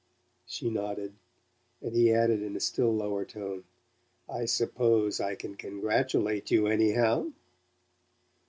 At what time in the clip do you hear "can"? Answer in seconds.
5.35-5.53